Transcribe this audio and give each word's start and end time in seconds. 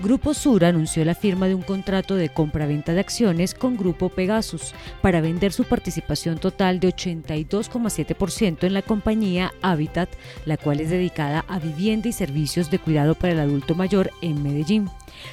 Grupo 0.00 0.32
Sur 0.32 0.64
anunció 0.64 1.04
la 1.04 1.16
firma 1.16 1.48
de 1.48 1.56
un 1.56 1.62
contrato 1.62 2.14
de 2.14 2.28
compra-venta 2.28 2.92
de 2.92 3.00
acciones 3.00 3.52
con 3.52 3.76
Grupo 3.76 4.10
Pegasus 4.10 4.72
para 5.02 5.20
vender 5.20 5.52
su 5.52 5.64
participación 5.64 6.38
total 6.38 6.78
de 6.78 6.94
82,7% 6.94 8.62
en 8.62 8.74
la 8.74 8.82
compañía 8.82 9.52
Habitat, 9.60 10.08
la 10.44 10.56
cual 10.56 10.78
es 10.78 10.90
dedicada 10.90 11.44
a 11.48 11.58
vivienda 11.58 12.08
y 12.08 12.12
servicios 12.12 12.70
de 12.70 12.78
cuidado 12.78 13.16
para 13.16 13.32
el 13.32 13.40
adulto 13.40 13.74
mayor 13.74 14.12
en 14.22 14.40
Medellín. 14.40 14.88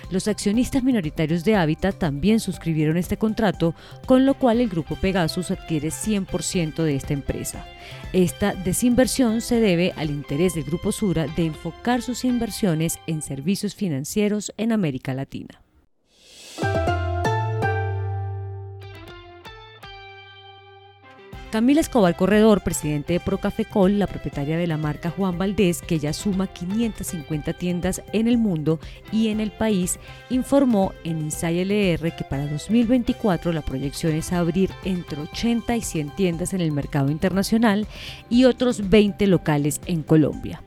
Los 0.09 0.27
accionistas 0.27 0.83
minoritarios 0.83 1.43
de 1.43 1.55
Habitat 1.55 1.99
también 1.99 2.39
suscribieron 2.39 2.97
este 2.97 3.17
contrato, 3.17 3.75
con 4.07 4.25
lo 4.25 4.33
cual 4.33 4.61
el 4.61 4.69
Grupo 4.69 4.95
Pegasus 4.95 5.51
adquiere 5.51 5.89
100% 5.89 6.83
de 6.83 6.95
esta 6.95 7.13
empresa. 7.13 7.65
Esta 8.13 8.53
desinversión 8.53 9.41
se 9.41 9.59
debe 9.59 9.93
al 9.95 10.09
interés 10.09 10.55
del 10.55 10.63
Grupo 10.63 10.91
Sura 10.91 11.27
de 11.35 11.45
enfocar 11.45 12.01
sus 12.01 12.23
inversiones 12.25 12.99
en 13.07 13.21
servicios 13.21 13.75
financieros 13.75 14.53
en 14.57 14.71
América 14.71 15.13
Latina. 15.13 15.61
Camila 21.55 21.79
Escobar 21.79 22.17
Corredor, 22.17 22.59
presidente 22.59 23.13
de 23.13 23.21
Procafecol, 23.21 23.97
la 23.97 24.07
propietaria 24.07 24.57
de 24.57 24.67
la 24.67 24.75
marca 24.75 25.09
Juan 25.09 25.37
Valdés, 25.37 25.81
que 25.81 25.99
ya 25.99 26.11
suma 26.11 26.47
550 26.47 27.53
tiendas 27.53 28.01
en 28.11 28.27
el 28.27 28.37
mundo 28.37 28.77
y 29.09 29.29
en 29.29 29.39
el 29.39 29.51
país, 29.51 29.97
informó 30.29 30.91
en 31.05 31.19
Inside 31.19 31.61
LR 31.61 32.13
que 32.13 32.25
para 32.25 32.45
2024 32.47 33.53
la 33.53 33.61
proyección 33.61 34.15
es 34.15 34.33
abrir 34.33 34.69
entre 34.83 35.21
80 35.21 35.77
y 35.77 35.81
100 35.81 36.15
tiendas 36.17 36.53
en 36.53 36.59
el 36.59 36.73
mercado 36.73 37.09
internacional 37.09 37.87
y 38.29 38.43
otros 38.43 38.89
20 38.89 39.25
locales 39.27 39.79
en 39.85 40.03
Colombia. 40.03 40.61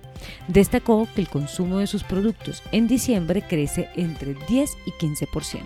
Destacó 0.48 1.08
que 1.14 1.20
el 1.20 1.28
consumo 1.28 1.78
de 1.78 1.86
sus 1.86 2.04
productos 2.04 2.62
en 2.72 2.88
diciembre 2.88 3.42
crece 3.42 3.88
entre 3.96 4.34
10 4.48 4.76
y 4.86 4.90
15%. 4.92 5.60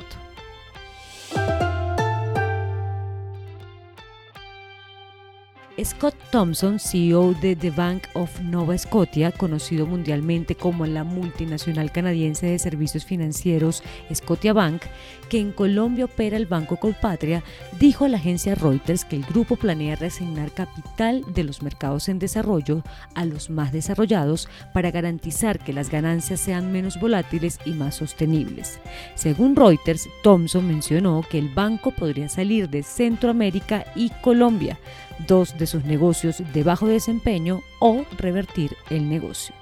Scott 5.82 6.14
Thompson, 6.30 6.78
CEO 6.78 7.32
de 7.34 7.56
The 7.56 7.70
Bank 7.70 8.04
of 8.12 8.40
Nova 8.40 8.76
Scotia, 8.76 9.32
conocido 9.32 9.86
mundialmente 9.86 10.54
como 10.54 10.84
la 10.86 11.02
multinacional 11.02 11.90
canadiense 11.90 12.46
de 12.46 12.58
servicios 12.58 13.06
financieros 13.06 13.82
Scotia 14.12 14.52
Bank, 14.52 14.82
que 15.30 15.40
en 15.40 15.50
Colombia 15.50 16.04
opera 16.04 16.36
el 16.36 16.44
Banco 16.44 16.76
Colpatria, 16.76 17.42
dijo 17.80 18.04
a 18.04 18.08
la 18.08 18.18
agencia 18.18 18.54
Reuters 18.54 19.06
que 19.06 19.16
el 19.16 19.24
grupo 19.24 19.56
planea 19.56 19.96
reasignar 19.96 20.52
capital 20.52 21.24
de 21.32 21.44
los 21.44 21.62
mercados 21.62 22.08
en 22.10 22.18
desarrollo 22.18 22.82
a 23.14 23.24
los 23.24 23.48
más 23.48 23.72
desarrollados 23.72 24.48
para 24.74 24.90
garantizar 24.90 25.58
que 25.58 25.72
las 25.72 25.88
ganancias 25.88 26.38
sean 26.38 26.70
menos 26.70 27.00
volátiles 27.00 27.58
y 27.64 27.70
más 27.70 27.94
sostenibles. 27.96 28.78
Según 29.14 29.56
Reuters, 29.56 30.06
Thompson 30.22 30.68
mencionó 30.68 31.24
que 31.28 31.38
el 31.38 31.48
banco 31.48 31.92
podría 31.92 32.28
salir 32.28 32.68
de 32.68 32.82
Centroamérica 32.82 33.86
y 33.96 34.10
Colombia, 34.20 34.78
dos 35.26 35.56
de 35.58 35.61
sus 35.66 35.84
negocios 35.84 36.42
de 36.52 36.62
bajo 36.62 36.86
desempeño 36.86 37.62
o 37.80 38.04
revertir 38.18 38.76
el 38.90 39.08
negocio. 39.08 39.54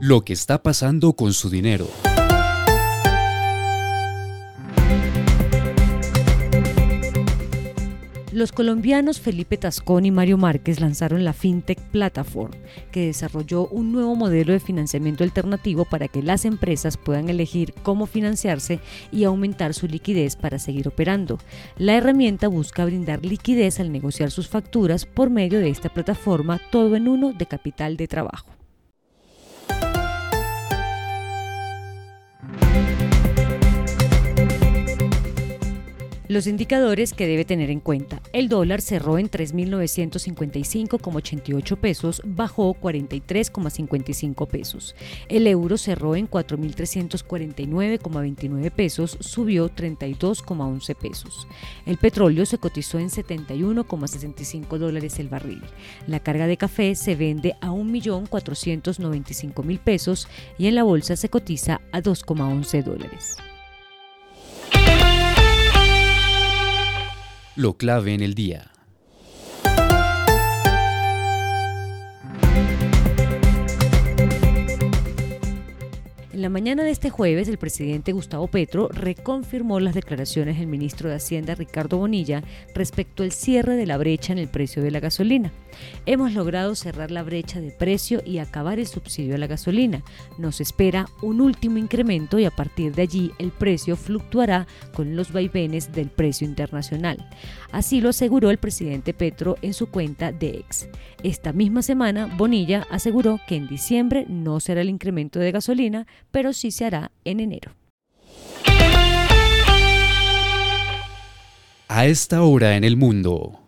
Lo 0.00 0.22
que 0.24 0.32
está 0.32 0.62
pasando 0.62 1.14
con 1.14 1.32
su 1.32 1.50
dinero. 1.50 1.86
Los 8.30 8.52
colombianos 8.52 9.20
Felipe 9.20 9.56
Tascón 9.56 10.04
y 10.04 10.10
Mario 10.10 10.36
Márquez 10.36 10.80
lanzaron 10.80 11.24
la 11.24 11.32
FinTech 11.32 11.78
Platform, 11.90 12.52
que 12.92 13.06
desarrolló 13.06 13.68
un 13.68 13.90
nuevo 13.90 14.16
modelo 14.16 14.52
de 14.52 14.60
financiamiento 14.60 15.24
alternativo 15.24 15.86
para 15.86 16.08
que 16.08 16.22
las 16.22 16.44
empresas 16.44 16.98
puedan 16.98 17.30
elegir 17.30 17.72
cómo 17.82 18.04
financiarse 18.04 18.80
y 19.10 19.24
aumentar 19.24 19.72
su 19.72 19.86
liquidez 19.86 20.36
para 20.36 20.58
seguir 20.58 20.88
operando. 20.88 21.38
La 21.78 21.94
herramienta 21.94 22.48
busca 22.48 22.84
brindar 22.84 23.24
liquidez 23.24 23.80
al 23.80 23.90
negociar 23.90 24.30
sus 24.30 24.48
facturas 24.48 25.06
por 25.06 25.30
medio 25.30 25.58
de 25.60 25.70
esta 25.70 25.88
plataforma 25.88 26.60
todo 26.70 26.96
en 26.96 27.08
uno 27.08 27.32
de 27.32 27.46
capital 27.46 27.96
de 27.96 28.08
trabajo. 28.08 28.57
Los 36.28 36.46
indicadores 36.46 37.12
que 37.14 37.26
debe 37.26 37.46
tener 37.46 37.70
en 37.70 37.80
cuenta. 37.80 38.20
El 38.34 38.50
dólar 38.50 38.82
cerró 38.82 39.16
en 39.16 39.30
3.955,88 39.30 41.78
pesos, 41.78 42.20
bajó 42.22 42.74
43,55 42.74 44.46
pesos. 44.46 44.94
El 45.30 45.46
euro 45.46 45.78
cerró 45.78 46.16
en 46.16 46.28
4.349,29 46.28 48.70
pesos, 48.70 49.16
subió 49.20 49.70
32,11 49.70 50.94
pesos. 50.96 51.48
El 51.86 51.96
petróleo 51.96 52.44
se 52.44 52.58
cotizó 52.58 52.98
en 52.98 53.08
71,65 53.08 54.76
dólares 54.76 55.18
el 55.18 55.30
barril. 55.30 55.62
La 56.06 56.20
carga 56.20 56.46
de 56.46 56.58
café 56.58 56.94
se 56.94 57.16
vende 57.16 57.56
a 57.62 57.70
1.495.000 57.70 59.78
pesos 59.78 60.28
y 60.58 60.66
en 60.66 60.74
la 60.74 60.82
bolsa 60.82 61.16
se 61.16 61.30
cotiza 61.30 61.80
a 61.90 62.02
2,11 62.02 62.84
dólares. 62.84 63.38
Lo 67.58 67.76
clave 67.76 68.14
en 68.14 68.22
el 68.22 68.34
día. 68.34 68.70
En 76.38 76.42
la 76.42 76.50
mañana 76.50 76.84
de 76.84 76.92
este 76.92 77.10
jueves, 77.10 77.48
el 77.48 77.58
presidente 77.58 78.12
Gustavo 78.12 78.46
Petro 78.46 78.86
reconfirmó 78.92 79.80
las 79.80 79.96
declaraciones 79.96 80.56
del 80.56 80.68
ministro 80.68 81.08
de 81.08 81.16
Hacienda 81.16 81.56
Ricardo 81.56 81.98
Bonilla 81.98 82.44
respecto 82.76 83.24
al 83.24 83.32
cierre 83.32 83.74
de 83.74 83.86
la 83.86 83.98
brecha 83.98 84.34
en 84.34 84.38
el 84.38 84.46
precio 84.46 84.80
de 84.80 84.92
la 84.92 85.00
gasolina. 85.00 85.50
Hemos 86.06 86.34
logrado 86.34 86.76
cerrar 86.76 87.10
la 87.10 87.24
brecha 87.24 87.60
de 87.60 87.72
precio 87.72 88.22
y 88.24 88.38
acabar 88.38 88.78
el 88.78 88.86
subsidio 88.86 89.34
a 89.34 89.38
la 89.38 89.48
gasolina. 89.48 90.04
Nos 90.38 90.60
espera 90.60 91.06
un 91.22 91.40
último 91.40 91.76
incremento 91.76 92.38
y 92.38 92.44
a 92.44 92.52
partir 92.52 92.94
de 92.94 93.02
allí 93.02 93.32
el 93.40 93.50
precio 93.50 93.96
fluctuará 93.96 94.68
con 94.94 95.16
los 95.16 95.32
vaivenes 95.32 95.90
del 95.92 96.08
precio 96.08 96.46
internacional. 96.46 97.28
Así 97.72 98.00
lo 98.00 98.10
aseguró 98.10 98.50
el 98.50 98.58
presidente 98.58 99.12
Petro 99.12 99.56
en 99.60 99.74
su 99.74 99.90
cuenta 99.90 100.30
de 100.30 100.50
ex. 100.50 100.88
Esta 101.24 101.52
misma 101.52 101.82
semana, 101.82 102.32
Bonilla 102.36 102.86
aseguró 102.90 103.40
que 103.48 103.56
en 103.56 103.66
diciembre 103.66 104.24
no 104.28 104.60
será 104.60 104.82
el 104.82 104.88
incremento 104.88 105.40
de 105.40 105.50
gasolina, 105.50 106.06
pero 106.30 106.52
sí 106.52 106.70
se 106.70 106.84
hará 106.84 107.10
en 107.24 107.40
enero. 107.40 107.72
A 111.88 112.06
esta 112.06 112.42
hora 112.42 112.76
en 112.76 112.84
el 112.84 112.96
mundo. 112.96 113.67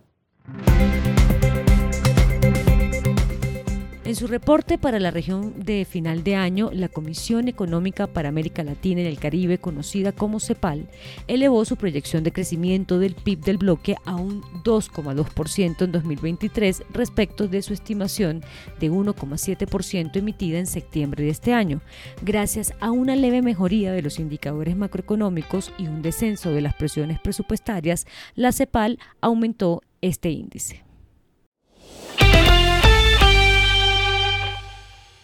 En 4.11 4.17
su 4.17 4.27
reporte 4.27 4.77
para 4.77 4.99
la 4.99 5.13
región 5.13 5.55
de 5.57 5.85
final 5.85 6.25
de 6.25 6.35
año, 6.35 6.71
la 6.73 6.89
Comisión 6.89 7.47
Económica 7.47 8.09
para 8.09 8.29
América 8.29 8.65
Latina 8.65 9.03
y 9.03 9.07
el 9.07 9.21
Caribe, 9.21 9.59
conocida 9.59 10.11
como 10.11 10.41
CEPAL, 10.41 10.89
elevó 11.29 11.65
su 11.65 11.77
proyección 11.77 12.25
de 12.25 12.33
crecimiento 12.33 12.99
del 12.99 13.15
PIB 13.15 13.39
del 13.39 13.59
bloque 13.59 13.95
a 14.05 14.17
un 14.17 14.43
2,2% 14.65 15.85
en 15.85 15.93
2023 15.93 16.83
respecto 16.91 17.47
de 17.47 17.63
su 17.63 17.73
estimación 17.73 18.43
de 18.81 18.91
1,7% 18.91 20.17
emitida 20.17 20.59
en 20.59 20.67
septiembre 20.67 21.23
de 21.23 21.31
este 21.31 21.55
año, 21.55 21.81
gracias 22.21 22.75
a 22.81 22.91
una 22.91 23.15
leve 23.15 23.43
mejoría 23.43 23.93
de 23.93 24.03
los 24.03 24.19
indicadores 24.19 24.77
macroeconómicos 24.77 25.73
y 25.79 25.87
un 25.87 26.03
descenso 26.03 26.51
de 26.51 26.63
las 26.63 26.75
presiones 26.75 27.21
presupuestarias, 27.21 28.09
la 28.35 28.51
CEPAL 28.51 28.99
aumentó 29.21 29.83
este 30.01 30.31
índice. 30.31 30.90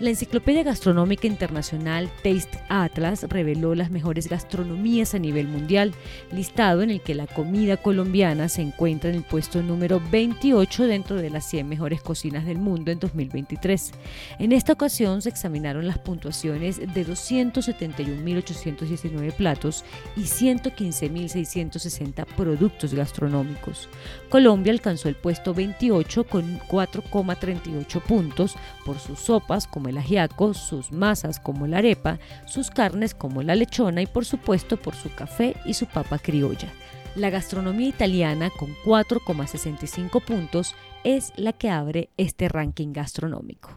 La 0.00 0.10
Enciclopedia 0.10 0.64
Gastronómica 0.64 1.28
Internacional 1.28 2.10
Taste 2.24 2.58
Atlas 2.68 3.22
reveló 3.28 3.76
las 3.76 3.92
mejores 3.92 4.28
gastronomías 4.28 5.14
a 5.14 5.20
nivel 5.20 5.46
mundial, 5.46 5.94
listado 6.32 6.82
en 6.82 6.90
el 6.90 7.00
que 7.00 7.14
la 7.14 7.28
comida 7.28 7.76
colombiana 7.76 8.48
se 8.48 8.62
encuentra 8.62 9.10
en 9.10 9.16
el 9.16 9.22
puesto 9.22 9.62
número 9.62 10.02
28 10.10 10.88
dentro 10.88 11.14
de 11.14 11.30
las 11.30 11.44
100 11.44 11.68
mejores 11.68 12.02
cocinas 12.02 12.44
del 12.44 12.58
mundo 12.58 12.90
en 12.90 12.98
2023. 12.98 13.92
En 14.40 14.50
esta 14.50 14.72
ocasión 14.72 15.22
se 15.22 15.28
examinaron 15.28 15.86
las 15.86 15.98
puntuaciones 15.98 16.78
de 16.78 17.06
271.819 17.06 19.32
platos 19.34 19.84
y 20.16 20.22
115.660 20.22 22.26
productos 22.36 22.94
gastronómicos. 22.94 23.88
Colombia 24.28 24.72
alcanzó 24.72 25.08
el 25.08 25.14
puesto 25.14 25.54
28 25.54 26.24
con 26.24 26.58
4,38 26.58 28.02
puntos 28.02 28.56
por 28.84 28.98
sus 28.98 29.20
sopas 29.20 29.68
como 29.84 29.90
el 29.90 29.98
ajiaco, 29.98 30.54
sus 30.54 30.92
masas 30.92 31.38
como 31.38 31.66
la 31.66 31.76
arepa, 31.78 32.18
sus 32.46 32.70
carnes 32.70 33.14
como 33.14 33.42
la 33.42 33.54
lechona 33.54 34.00
y 34.00 34.06
por 34.06 34.24
supuesto 34.24 34.78
por 34.78 34.94
su 34.94 35.14
café 35.14 35.56
y 35.66 35.74
su 35.74 35.84
papa 35.84 36.18
criolla. 36.18 36.68
La 37.16 37.28
gastronomía 37.28 37.88
italiana 37.88 38.48
con 38.48 38.74
4,65 38.86 40.24
puntos 40.24 40.74
es 41.04 41.34
la 41.36 41.52
que 41.52 41.68
abre 41.68 42.08
este 42.16 42.48
ranking 42.48 42.94
gastronómico. 42.94 43.76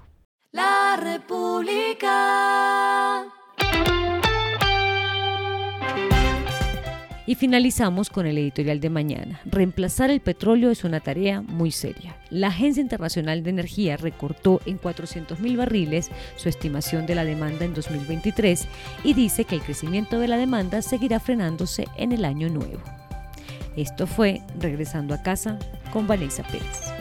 La 0.53 0.95
República. 0.95 2.36
Y 7.27 7.35
finalizamos 7.35 8.09
con 8.09 8.25
el 8.25 8.37
editorial 8.37 8.79
de 8.79 8.89
mañana. 8.89 9.41
Reemplazar 9.45 10.09
el 10.09 10.21
petróleo 10.21 10.71
es 10.71 10.85
una 10.85 11.01
tarea 11.01 11.41
muy 11.41 11.71
seria. 11.71 12.15
La 12.29 12.47
Agencia 12.47 12.81
Internacional 12.81 13.43
de 13.43 13.49
Energía 13.49 13.97
recortó 13.97 14.61
en 14.65 14.79
400.000 14.79 15.57
barriles 15.57 16.09
su 16.37 16.47
estimación 16.47 17.05
de 17.05 17.15
la 17.15 17.25
demanda 17.25 17.65
en 17.65 17.73
2023 17.73 18.67
y 19.03 19.13
dice 19.13 19.43
que 19.43 19.55
el 19.55 19.61
crecimiento 19.61 20.19
de 20.19 20.29
la 20.29 20.37
demanda 20.37 20.81
seguirá 20.81 21.19
frenándose 21.19 21.85
en 21.97 22.13
el 22.13 22.23
año 22.23 22.47
nuevo. 22.47 22.81
Esto 23.75 24.07
fue 24.07 24.41
Regresando 24.57 25.13
a 25.13 25.21
casa 25.21 25.59
con 25.91 26.07
Vanessa 26.07 26.43
Pérez. 26.43 26.96